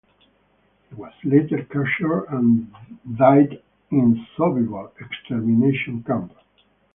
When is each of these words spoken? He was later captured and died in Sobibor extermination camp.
He 0.89 0.95
was 0.95 1.13
later 1.23 1.63
captured 1.65 2.25
and 2.31 2.73
died 3.17 3.61
in 3.91 4.25
Sobibor 4.35 4.89
extermination 4.99 6.01
camp. 6.01 6.33